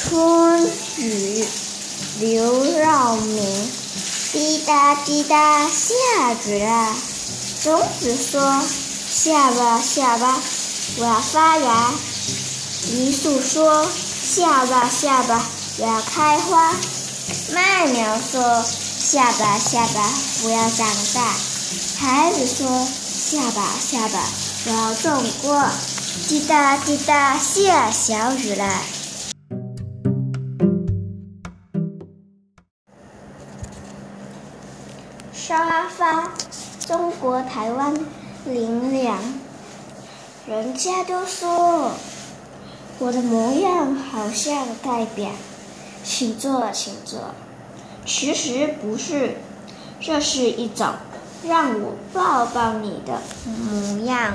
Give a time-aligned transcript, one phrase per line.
[0.00, 1.44] 春雨
[2.20, 3.70] 刘绕明，
[4.32, 6.94] 滴答滴答下雨了。
[7.64, 8.62] 种子说
[9.10, 10.40] ：“下吧下吧，
[10.98, 11.90] 我要发芽。”
[12.94, 13.84] 梨树说
[14.22, 15.44] ：“下吧下吧，
[15.78, 16.72] 我要开花。”
[17.52, 20.08] 麦苗说：“下吧下吧，
[20.44, 21.34] 我要长大。”
[21.98, 24.22] 孩子说：“下吧下吧，
[24.66, 25.72] 我要种瓜。”
[26.28, 28.64] 滴答滴答下小雨了。
[35.40, 36.32] 沙发，
[36.84, 37.94] 中国台湾
[38.44, 39.16] 林良。
[40.48, 41.92] 人家都说
[42.98, 45.30] 我的模样好像代表，
[46.02, 47.20] 请坐，请坐。
[48.04, 49.36] 其实不是，
[50.00, 50.88] 这是一种
[51.44, 54.34] 让我抱抱你的模样。